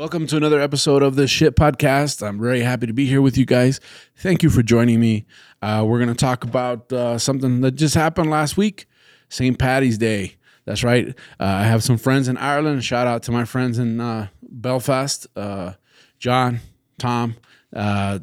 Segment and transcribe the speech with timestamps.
[0.00, 2.26] Welcome to another episode of the Shit Podcast.
[2.26, 3.80] I'm very happy to be here with you guys.
[4.16, 5.26] Thank you for joining me.
[5.60, 8.86] Uh, we're going to talk about uh, something that just happened last week
[9.28, 9.58] St.
[9.58, 10.36] Patty's Day.
[10.64, 11.08] That's right.
[11.08, 12.82] Uh, I have some friends in Ireland.
[12.82, 15.74] Shout out to my friends in uh, Belfast uh,
[16.18, 16.60] John,
[16.96, 17.36] Tom.
[17.70, 18.20] Uh,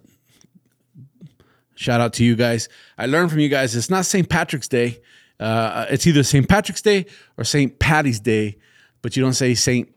[1.75, 2.69] shout out to you guys.
[2.97, 4.27] I learned from you guys it's not St.
[4.27, 4.99] Patrick's Day.
[5.39, 6.49] it's either St.
[6.49, 7.05] Patrick's Day
[7.37, 7.77] or St.
[7.77, 8.57] Patty's Day,
[9.03, 9.87] but you don't say St.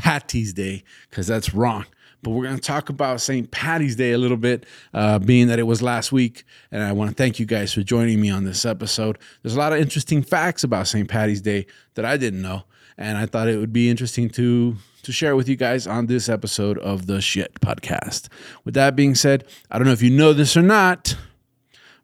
[0.00, 1.86] Patty's Day because that's wrong
[2.22, 3.50] but we're going to talk about St.
[3.50, 6.44] Patty's Day a little bit, uh, being that it was last week.
[6.70, 9.18] And I want to thank you guys for joining me on this episode.
[9.42, 11.08] There's a lot of interesting facts about St.
[11.08, 12.64] Patty's Day that I didn't know,
[12.98, 16.28] and I thought it would be interesting to to share with you guys on this
[16.28, 18.28] episode of the Shit Podcast.
[18.66, 21.16] With that being said, I don't know if you know this or not,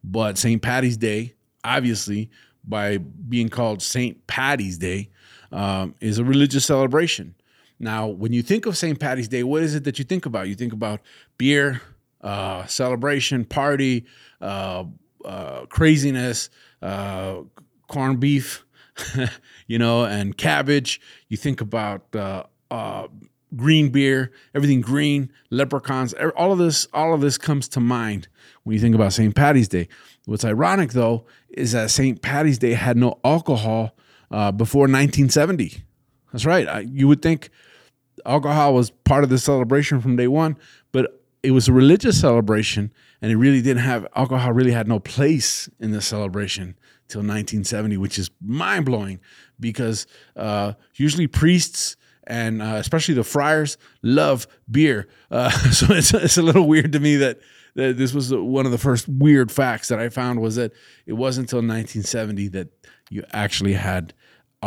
[0.02, 0.62] but St.
[0.62, 2.30] Patty's Day, obviously,
[2.64, 4.26] by being called St.
[4.26, 5.10] Patty's Day,
[5.52, 7.34] um, is a religious celebration.
[7.78, 8.98] Now, when you think of St.
[8.98, 10.48] Patty's Day, what is it that you think about?
[10.48, 11.00] You think about
[11.36, 11.82] beer,
[12.22, 14.06] uh, celebration, party,
[14.40, 14.84] uh,
[15.24, 16.48] uh, craziness,
[16.82, 17.38] uh,
[17.88, 18.64] corned beef,
[19.66, 21.00] you know, and cabbage.
[21.28, 23.08] You think about uh, uh,
[23.54, 26.14] green beer, everything green, leprechauns.
[26.36, 28.28] All of this, all of this comes to mind
[28.62, 29.34] when you think about St.
[29.34, 29.88] Patty's Day.
[30.24, 32.22] What's ironic though is that St.
[32.22, 33.94] Patty's Day had no alcohol
[34.56, 35.82] before 1970.
[36.32, 36.86] That's right.
[36.88, 37.50] You would think
[38.26, 40.56] alcohol was part of the celebration from day one,
[40.92, 44.52] but it was a religious celebration, and it really didn't have alcohol.
[44.52, 46.76] Really had no place in the celebration
[47.08, 49.20] till 1970, which is mind blowing
[49.60, 51.96] because uh, usually priests
[52.26, 55.06] and uh, especially the friars love beer.
[55.30, 57.38] Uh, so it's, it's a little weird to me that,
[57.74, 60.72] that this was one of the first weird facts that I found was that
[61.06, 62.68] it wasn't until 1970 that
[63.10, 64.12] you actually had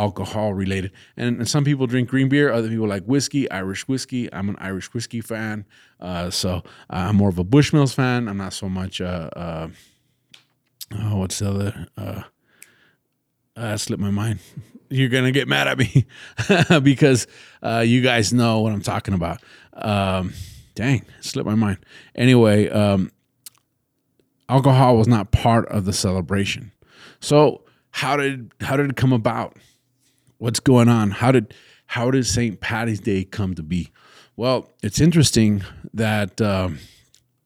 [0.00, 0.92] alcohol related.
[1.16, 2.50] And, and, some people drink green beer.
[2.50, 4.32] Other people like whiskey, Irish whiskey.
[4.32, 5.66] I'm an Irish whiskey fan.
[6.00, 8.26] Uh, so I'm more of a Bushmills fan.
[8.26, 9.68] I'm not so much, uh, uh,
[10.98, 11.86] oh, what's the other?
[11.98, 12.22] Uh,
[13.56, 14.40] uh, slipped my mind.
[14.88, 16.06] You're going to get mad at me
[16.82, 17.28] because
[17.62, 19.40] uh, you guys know what I'm talking about.
[19.74, 20.32] Um,
[20.74, 21.78] dang, slipped my mind.
[22.16, 23.12] Anyway, um,
[24.48, 26.72] alcohol was not part of the celebration.
[27.20, 29.56] So how did how did it come about?
[30.40, 31.12] What's going on?
[31.12, 31.54] How did
[31.86, 32.60] how did St.
[32.60, 33.92] Patty's Day come to be?
[34.36, 35.62] Well, it's interesting
[35.92, 36.78] that um,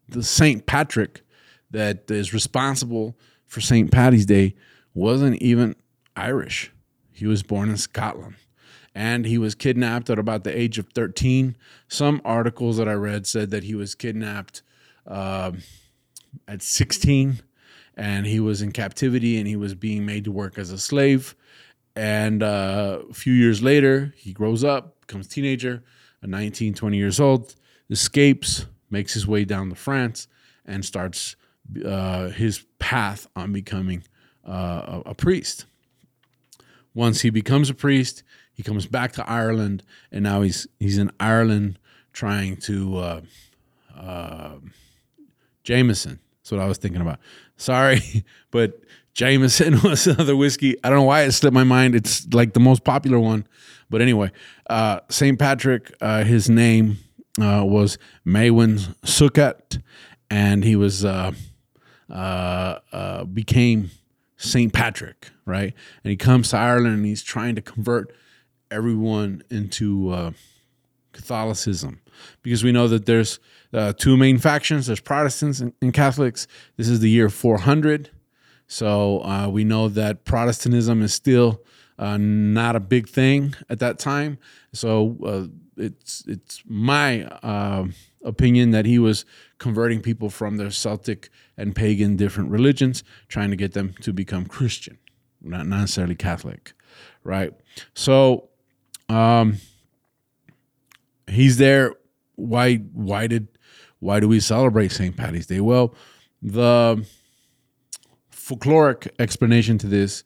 [0.08, 0.64] the St.
[0.66, 1.22] Patrick
[1.70, 3.16] that is responsible
[3.46, 3.90] for St.
[3.90, 4.54] Patty's Day
[4.94, 5.74] wasn't even
[6.14, 6.70] Irish.
[7.12, 8.36] He was born in Scotland
[8.94, 11.56] and he was kidnapped at about the age of 13.
[11.88, 14.62] Some articles that I read said that he was kidnapped
[15.06, 15.52] uh,
[16.46, 17.40] at 16
[17.96, 21.34] and he was in captivity and he was being made to work as a slave.
[21.96, 25.82] And uh, a few years later, he grows up, becomes a teenager,
[26.22, 27.54] a 19, 20 years old,
[27.88, 30.26] escapes, makes his way down to France,
[30.66, 31.36] and starts
[31.84, 34.02] uh, his path on becoming
[34.46, 35.66] uh, a, a priest.
[36.94, 38.22] Once he becomes a priest,
[38.52, 39.82] he comes back to Ireland,
[40.12, 41.78] and now he's he's in Ireland
[42.12, 43.20] trying to uh,
[43.96, 44.56] uh,
[45.64, 46.20] Jameson.
[46.40, 47.18] That's what I was thinking about.
[47.56, 48.80] Sorry, but
[49.14, 50.76] Jameson was another whiskey.
[50.84, 51.94] I don't know why it slipped my mind.
[51.94, 53.46] It's like the most popular one.
[53.88, 54.32] But anyway,
[54.68, 55.38] uh, St.
[55.38, 56.98] Patrick, uh, his name
[57.40, 59.80] uh, was Maewyn Succat,
[60.30, 61.32] and he was uh,
[62.10, 63.90] uh, uh, became
[64.36, 64.72] St.
[64.72, 65.72] Patrick, right?
[66.02, 68.14] And he comes to Ireland and he's trying to convert
[68.70, 70.34] everyone into
[71.12, 72.00] Catholicism
[72.42, 73.38] because we know that there's
[73.96, 74.88] two main factions.
[74.88, 76.48] There's Protestants and, and Catholics.
[76.76, 78.10] This is the year 400
[78.66, 81.62] so uh, we know that Protestantism is still
[81.98, 84.38] uh, not a big thing at that time.
[84.72, 85.46] So uh,
[85.76, 87.86] it's it's my uh,
[88.24, 89.24] opinion that he was
[89.58, 94.46] converting people from their Celtic and pagan different religions, trying to get them to become
[94.46, 94.98] Christian,
[95.40, 96.72] not necessarily Catholic,
[97.22, 97.52] right?
[97.94, 98.48] So
[99.08, 99.58] um,
[101.28, 101.94] he's there.
[102.36, 102.76] Why?
[102.76, 103.48] Why did?
[104.00, 105.16] Why do we celebrate St.
[105.16, 105.60] Patty's Day?
[105.60, 105.94] Well,
[106.42, 107.06] the
[108.44, 110.24] folkloric explanation to this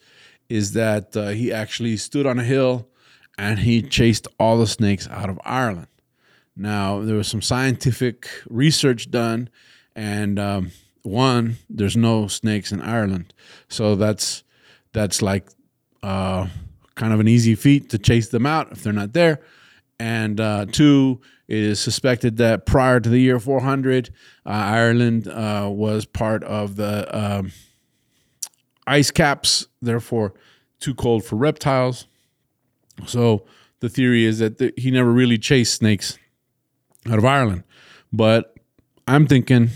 [0.49, 2.89] is that uh, he actually stood on a hill
[3.37, 5.87] and he chased all the snakes out of Ireland.
[6.57, 9.49] Now, there was some scientific research done,
[9.95, 10.73] and um,
[11.03, 13.33] one, there's no snakes in Ireland,
[13.69, 14.43] so that's
[14.93, 15.47] that's like
[16.03, 16.49] uh,
[16.97, 19.41] kind of an easy feat to chase them out if they're not there.
[20.01, 24.11] And uh, two, it is suspected that prior to the year 400,
[24.45, 27.53] uh, Ireland uh, was part of the um,
[28.89, 30.35] ice caps, therefore
[30.81, 32.07] too cold for reptiles.
[33.07, 33.45] So
[33.81, 36.19] the theory is that he never really chased snakes
[37.11, 37.65] out of Ireland.
[38.13, 38.55] But
[39.07, 39.71] I'm thinking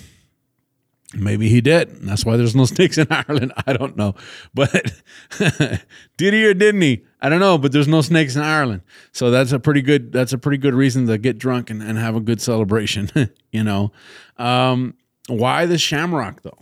[1.14, 2.02] maybe he did.
[2.02, 3.52] That's why there's no snakes in Ireland.
[3.66, 4.14] I don't know.
[4.54, 4.92] But
[6.16, 7.04] did he or didn't he?
[7.20, 8.82] I don't know, but there's no snakes in Ireland.
[9.12, 11.98] So that's a pretty good that's a pretty good reason to get drunk and, and
[11.98, 13.10] have a good celebration,
[13.52, 13.92] you know.
[14.38, 14.94] Um,
[15.28, 16.58] why the shamrock though?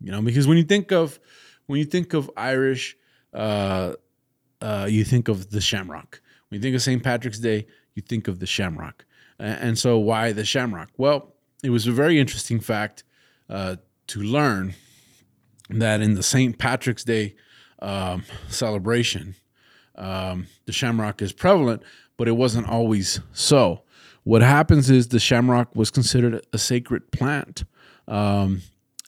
[0.00, 1.20] You know, because when you think of
[1.70, 2.96] when you think of Irish,
[3.32, 3.92] uh,
[4.60, 6.20] uh, you think of the shamrock.
[6.48, 7.00] When you think of St.
[7.00, 9.04] Patrick's Day, you think of the shamrock.
[9.38, 10.88] And so, why the shamrock?
[10.96, 11.32] Well,
[11.62, 13.04] it was a very interesting fact
[13.48, 13.76] uh,
[14.08, 14.74] to learn
[15.68, 16.58] that in the St.
[16.58, 17.36] Patrick's Day
[17.78, 19.36] um, celebration,
[19.94, 21.84] um, the shamrock is prevalent,
[22.16, 23.82] but it wasn't always so.
[24.24, 27.62] What happens is the shamrock was considered a sacred plant.
[28.08, 28.62] Um,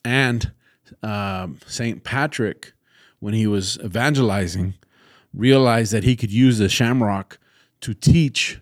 [0.05, 0.53] and
[1.01, 2.03] um, St.
[2.03, 2.73] Patrick,
[3.19, 4.75] when he was evangelizing,
[5.33, 7.39] realized that he could use the shamrock
[7.81, 8.59] to teach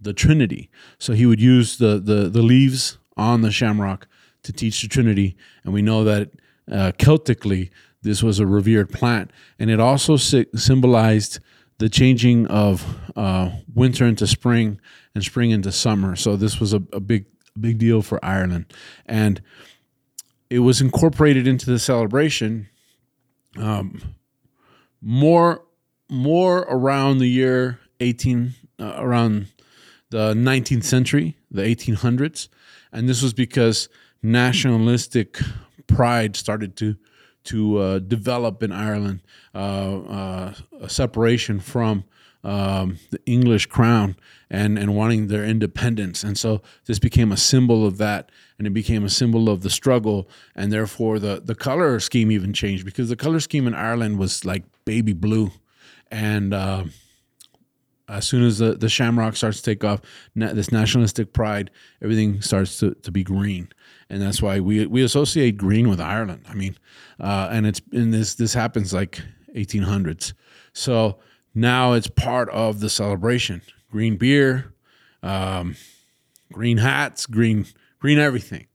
[0.00, 0.70] the Trinity.
[0.98, 4.06] So he would use the, the, the leaves on the shamrock
[4.42, 5.36] to teach the Trinity.
[5.64, 6.30] And we know that
[6.70, 7.70] uh, Celtically,
[8.02, 9.30] this was a revered plant.
[9.58, 11.40] And it also si- symbolized
[11.78, 12.84] the changing of
[13.16, 14.80] uh, winter into spring
[15.14, 16.16] and spring into summer.
[16.16, 17.26] So this was a, a big,
[17.58, 18.72] big deal for Ireland.
[19.06, 19.40] And
[20.50, 22.68] it was incorporated into the celebration
[23.56, 24.14] um,
[25.00, 25.64] more
[26.10, 29.48] more around the year 18 uh, around
[30.10, 32.48] the 19th century the 1800s
[32.92, 33.88] and this was because
[34.22, 35.38] nationalistic
[35.86, 36.96] pride started to
[37.44, 39.20] to uh, develop in Ireland
[39.54, 42.04] uh, uh a separation from
[42.44, 44.16] um, the English crown
[44.50, 48.72] and and wanting their independence, and so this became a symbol of that, and it
[48.72, 53.08] became a symbol of the struggle, and therefore the the color scheme even changed because
[53.08, 55.50] the color scheme in Ireland was like baby blue,
[56.10, 56.84] and uh,
[58.08, 60.00] as soon as the, the shamrock starts to take off,
[60.34, 61.70] na- this nationalistic pride,
[62.02, 63.68] everything starts to, to be green,
[64.08, 66.46] and that's why we we associate green with Ireland.
[66.48, 66.76] I mean,
[67.20, 69.20] uh, and it's in this this happens like
[69.54, 70.32] 1800s,
[70.72, 71.18] so
[71.60, 73.62] now it's part of the celebration.
[73.90, 74.74] Green beer,
[75.22, 75.76] um,
[76.52, 77.66] green hats, green
[77.98, 78.66] green everything,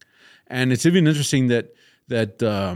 [0.47, 1.73] and it's even interesting that
[2.07, 2.75] that uh,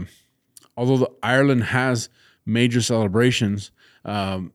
[0.76, 2.08] although Ireland has
[2.46, 3.70] major celebrations,
[4.04, 4.52] um,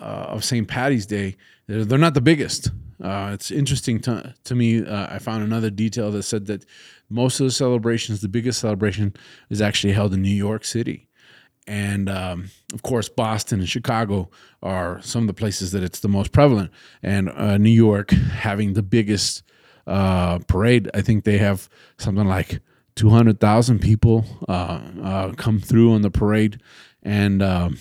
[0.00, 0.66] uh, of St.
[0.66, 1.36] Patty's Day,
[1.66, 2.70] they're, they're not the biggest.
[3.02, 4.84] Uh, it's interesting to, to me.
[4.84, 6.64] Uh, I found another detail that said that
[7.08, 9.14] most of the celebrations, the biggest celebration,
[9.48, 11.08] is actually held in New York City.
[11.66, 14.30] And um, of course, Boston and Chicago
[14.62, 16.70] are some of the places that it's the most prevalent.
[17.02, 19.42] And uh, New York having the biggest
[19.86, 21.68] uh, parade, I think they have
[21.98, 22.60] something like
[22.96, 26.60] 200,000 people uh, come through on the parade.
[27.02, 27.78] And um,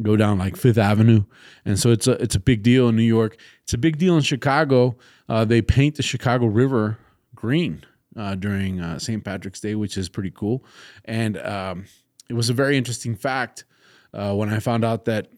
[0.00, 1.24] go down like Fifth Avenue,
[1.64, 3.36] and so it's a it's a big deal in New York.
[3.64, 4.96] It's a big deal in Chicago.
[5.28, 6.98] Uh, they paint the Chicago River
[7.34, 7.84] green
[8.16, 9.24] uh, during uh, St.
[9.24, 10.64] Patrick's Day, which is pretty cool.
[11.04, 11.86] And um,
[12.32, 13.66] it was a very interesting fact
[14.14, 15.28] uh, when I found out that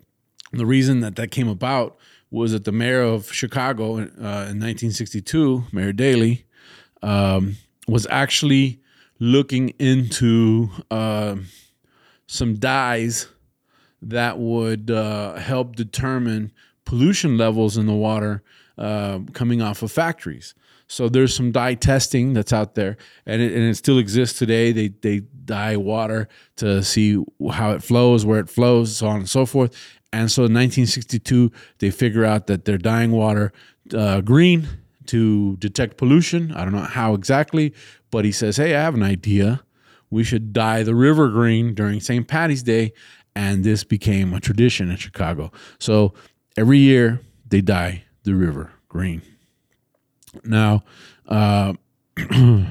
[0.53, 1.97] the reason that that came about
[2.31, 6.45] was that the mayor of Chicago uh, in 1962, Mayor Daley,
[7.03, 7.57] um,
[7.89, 8.81] was actually
[9.19, 11.35] looking into uh,
[12.29, 13.27] some dyes
[14.01, 16.53] that would uh, help determine
[16.85, 18.45] pollution levels in the water
[18.79, 20.55] uh, coming off of factories.
[20.87, 24.73] So there's some dye testing that's out there, and it, and it still exists today.
[24.73, 29.29] They they dye water to see how it flows, where it flows, so on and
[29.29, 29.75] so forth.
[30.13, 33.53] And so in 1962, they figure out that they're dyeing water
[33.97, 34.69] uh, green
[35.07, 36.53] to detect pollution.
[36.53, 37.73] I don't know how exactly,
[38.11, 39.63] but he says, "Hey, I have an idea.
[40.11, 42.29] We should dye the river green during St.
[42.29, 42.93] Patty's Day
[43.35, 45.51] and this became a tradition in Chicago.
[45.79, 46.15] So
[46.57, 49.23] every year they dye the river green.
[50.43, 50.83] Now,
[51.29, 51.75] uh,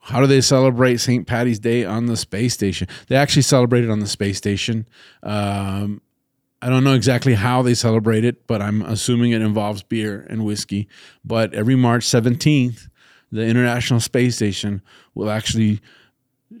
[0.00, 1.26] how do they celebrate St.
[1.26, 2.88] Patty's Day on the space station?
[3.08, 4.86] They actually celebrate it on the space station.
[5.22, 6.00] Um,
[6.60, 10.44] I don't know exactly how they celebrate it, but I'm assuming it involves beer and
[10.44, 10.88] whiskey.
[11.24, 12.88] But every March 17th,
[13.32, 14.82] the International Space Station
[15.14, 15.80] will actually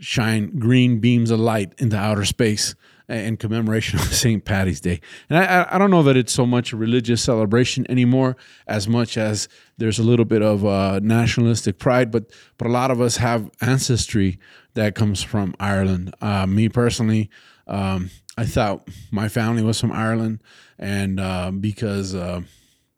[0.00, 2.74] shine green beams of light into outer space
[3.08, 4.44] in commemoration of St.
[4.44, 5.00] Patty's Day.
[5.28, 9.16] And I, I don't know that it's so much a religious celebration anymore as much
[9.16, 13.16] as there's a little bit of uh, nationalistic pride, but but a lot of us
[13.16, 14.38] have ancestry
[14.74, 16.14] that comes from Ireland.
[16.20, 17.30] Uh, me personally,
[17.66, 20.42] um, I thought my family was from Ireland,
[20.78, 22.42] and uh, because uh,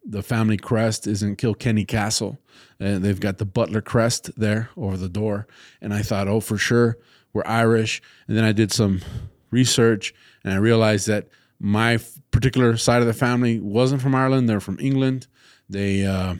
[0.03, 2.37] the family crest is in Kilkenny Castle,
[2.79, 5.47] and they've got the Butler crest there over the door,
[5.81, 6.97] and I thought, oh, for sure
[7.35, 8.01] we're Irish.
[8.27, 9.01] And then I did some
[9.61, 11.23] research, and I realized that
[11.59, 11.99] my
[12.31, 15.27] particular side of the family wasn't from Ireland; they're from England.
[15.69, 16.35] They uh,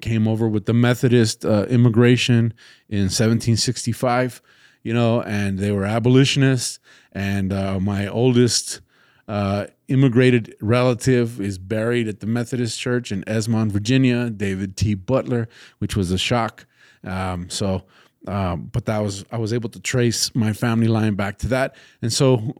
[0.00, 2.54] came over with the Methodist uh, immigration
[2.88, 4.42] in 1765,
[4.82, 6.78] you know, and they were abolitionists.
[7.12, 8.80] And uh, my oldest
[9.28, 14.94] uh, immigrated relative is buried at the Methodist Church in Esmond, Virginia, David T.
[14.94, 15.48] Butler,
[15.78, 16.66] which was a shock.
[17.04, 17.84] Um, so,
[18.26, 21.76] um, but that was I was able to trace my family line back to that,
[22.02, 22.54] and so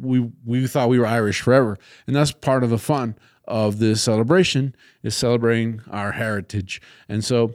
[0.00, 4.02] we we thought we were Irish forever, and that's part of the fun of this
[4.02, 6.80] celebration is celebrating our heritage.
[7.08, 7.54] And so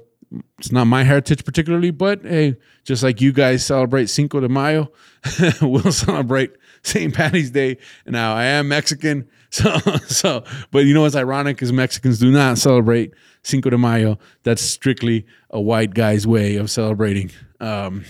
[0.60, 4.92] it's not my heritage particularly, but hey, just like you guys celebrate Cinco de Mayo,
[5.62, 6.52] we'll celebrate
[6.84, 7.14] St.
[7.14, 7.78] Patty's Day.
[8.06, 12.58] Now I am Mexican, so so but you know what's ironic is Mexicans do not
[12.58, 14.20] celebrate Cinco de Mayo.
[14.44, 18.06] That's strictly a white guy's way of celebrating um,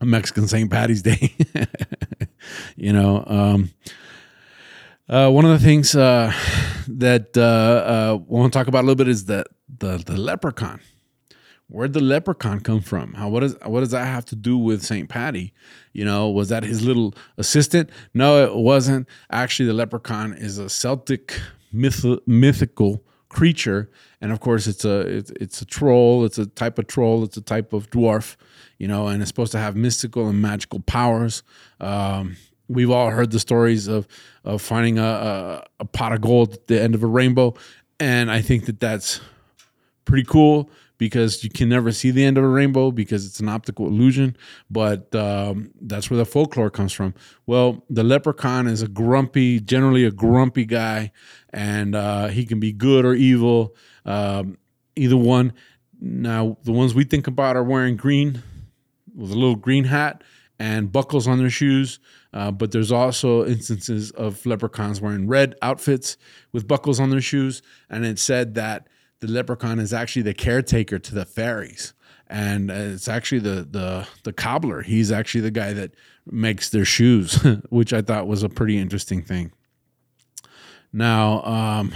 [0.00, 0.70] a Mexican St.
[0.70, 1.34] Patty's Day.
[2.76, 3.70] you know, um,
[5.08, 6.32] uh, one of the things uh,
[6.88, 9.44] that uh, uh, I want to talk about a little bit is the,
[9.78, 10.80] the the leprechaun.
[11.72, 13.14] Where'd the leprechaun come from?
[13.14, 15.54] How what is what does that have to do with Saint Patty?
[15.94, 17.88] You know, was that his little assistant?
[18.12, 19.08] No, it wasn't.
[19.30, 21.40] Actually, the leprechaun is a Celtic
[21.72, 26.26] myth, mythical creature, and of course, it's a it's, it's a troll.
[26.26, 27.24] It's a type of troll.
[27.24, 28.36] It's a type of dwarf.
[28.76, 31.42] You know, and it's supposed to have mystical and magical powers.
[31.80, 32.36] Um,
[32.68, 34.06] we've all heard the stories of
[34.44, 37.54] of finding a, a, a, pot of gold at the end of a rainbow,
[37.98, 39.22] and I think that that's
[40.04, 40.68] pretty cool
[41.02, 44.36] because you can never see the end of a rainbow because it's an optical illusion.
[44.70, 47.12] But um, that's where the folklore comes from.
[47.44, 51.10] Well, the leprechaun is a grumpy, generally a grumpy guy,
[51.50, 54.58] and uh, he can be good or evil, um,
[54.94, 55.54] either one.
[56.00, 58.40] Now, the ones we think about are wearing green
[59.12, 60.22] with a little green hat
[60.60, 61.98] and buckles on their shoes.
[62.32, 66.16] Uh, but there's also instances of leprechauns wearing red outfits
[66.52, 67.60] with buckles on their shoes.
[67.90, 68.86] And it said that
[69.22, 71.94] the leprechaun is actually the caretaker to the fairies.
[72.26, 74.82] And it's actually the, the, the cobbler.
[74.82, 75.94] He's actually the guy that
[76.26, 79.52] makes their shoes, which I thought was a pretty interesting thing.
[80.92, 81.94] Now, um,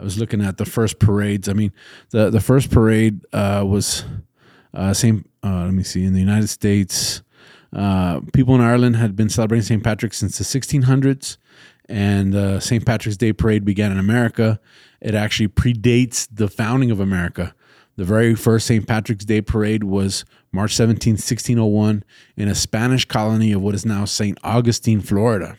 [0.00, 1.48] I was looking at the first parades.
[1.48, 1.72] I mean,
[2.10, 4.04] the, the first parade uh, was
[4.74, 5.26] uh, same.
[5.44, 6.04] Uh, let me see.
[6.04, 7.22] In the United States,
[7.72, 9.84] uh, people in Ireland had been celebrating St.
[9.84, 11.36] Patrick's since the 1600s,
[11.88, 12.84] and uh, St.
[12.84, 14.60] Patrick's Day parade began in America.
[15.00, 17.54] It actually predates the founding of America.
[17.96, 18.86] The very first St.
[18.86, 22.04] Patrick's Day parade was March 17, 1601,
[22.36, 24.38] in a Spanish colony of what is now St.
[24.42, 25.56] Augustine, Florida.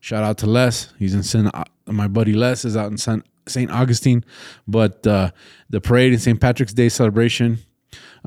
[0.00, 0.92] Shout out to Les.
[0.98, 3.70] He's in San, uh, my buddy Les is out in St.
[3.70, 4.24] Augustine.
[4.66, 5.30] But uh,
[5.70, 6.40] the parade and St.
[6.40, 7.58] Patrick's Day celebration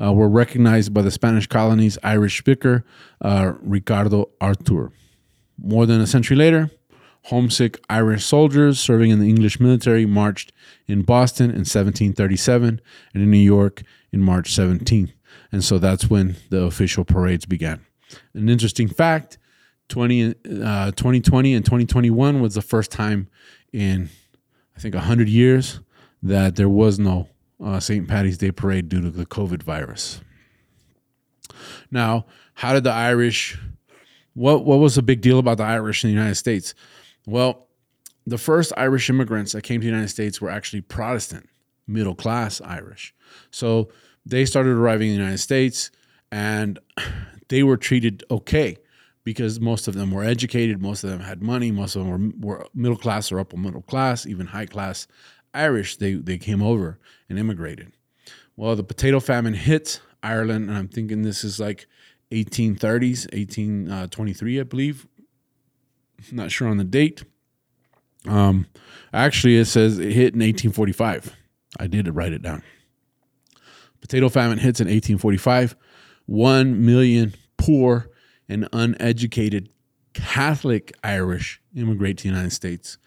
[0.02, 2.84] uh, were recognized by the Spanish colony's Irish speaker,
[3.20, 4.92] uh, Ricardo Artur.
[5.58, 6.70] More than a century later,
[7.24, 10.52] homesick Irish soldiers serving in the English military marched
[10.86, 12.80] in Boston in 1737
[13.14, 15.12] and in New York in March 17th.
[15.50, 17.80] And so that's when the official parades began.
[18.34, 19.38] An interesting fact
[19.88, 23.28] 20, uh, 2020 and 2021 was the first time
[23.72, 24.08] in,
[24.76, 25.80] I think, 100 years
[26.22, 27.28] that there was no
[27.62, 28.08] uh, St.
[28.08, 30.20] Patty's Day parade due to the COVID virus.
[31.90, 33.58] Now, how did the Irish?
[34.34, 36.74] What what was the big deal about the Irish in the United States?
[37.26, 37.68] Well,
[38.26, 41.48] the first Irish immigrants that came to the United States were actually Protestant,
[41.86, 43.14] middle class Irish.
[43.50, 43.90] So
[44.24, 45.90] they started arriving in the United States,
[46.30, 46.78] and
[47.48, 48.76] they were treated okay
[49.24, 52.58] because most of them were educated, most of them had money, most of them were,
[52.58, 55.06] were middle class or upper middle class, even high class
[55.54, 56.98] Irish, they, they came over
[57.28, 57.92] and immigrated.
[58.56, 61.86] Well, the potato famine hit Ireland, and I'm thinking this is like
[62.30, 65.06] 1830s, 1823, uh, I believe.
[66.30, 67.24] Not sure on the date.
[68.28, 68.66] Um,
[69.12, 71.34] actually, it says it hit in 1845.
[71.80, 72.62] I did write it down.
[74.00, 75.76] Potato famine hits in 1845.
[76.26, 78.10] One million poor
[78.48, 79.70] and uneducated
[80.12, 82.98] Catholic Irish immigrate to the United States.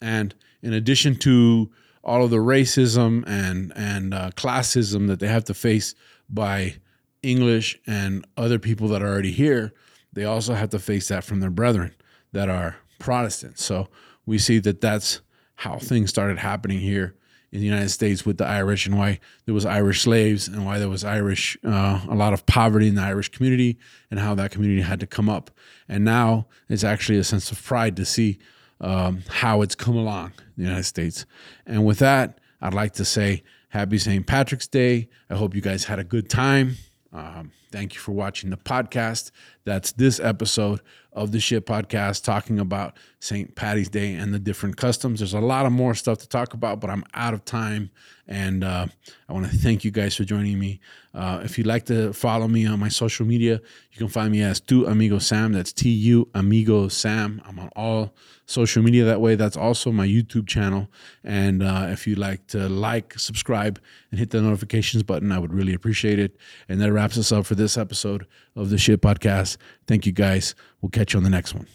[0.00, 1.70] And in addition to
[2.02, 5.94] all of the racism and and uh, classism that they have to face
[6.28, 6.76] by
[7.22, 9.72] English and other people that are already here,
[10.12, 11.92] they also have to face that from their brethren
[12.36, 13.58] that are Protestant.
[13.58, 13.88] So
[14.26, 15.22] we see that that's
[15.54, 17.16] how things started happening here
[17.50, 20.78] in the United States with the Irish and why there was Irish slaves and why
[20.78, 23.78] there was Irish uh, a lot of poverty in the Irish community
[24.10, 25.50] and how that community had to come up.
[25.88, 28.38] And now it's actually a sense of pride to see
[28.82, 31.24] um, how it's come along in the United States.
[31.66, 34.26] And with that, I'd like to say happy St.
[34.26, 35.08] Patrick's Day.
[35.30, 36.76] I hope you guys had a good time.
[37.14, 39.30] Um, thank you for watching the podcast.
[39.64, 40.80] That's this episode
[41.16, 43.56] of the Shit Podcast talking about St.
[43.56, 45.18] Patty's Day and the different customs.
[45.20, 47.90] There's a lot of more stuff to talk about, but I'm out of time.
[48.28, 48.86] And uh,
[49.28, 50.80] I want to thank you guys for joining me.
[51.14, 53.60] Uh, if you'd like to follow me on my social media,
[53.92, 55.52] you can find me as Tu Amigo Sam.
[55.52, 57.40] That's T U Amigo Sam.
[57.46, 59.36] I'm on all social media that way.
[59.36, 60.88] That's also my YouTube channel.
[61.24, 63.80] And uh, if you'd like to like, subscribe,
[64.10, 66.36] and hit the notifications button, I would really appreciate it.
[66.68, 68.26] And that wraps us up for this episode
[68.56, 69.56] of the Shit Podcast.
[69.86, 70.54] Thank you guys.
[70.80, 71.66] We'll catch you on the next one.